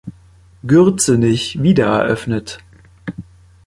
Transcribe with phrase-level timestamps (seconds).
[0.63, 2.57] Gürzenich“ wiedereröffnet.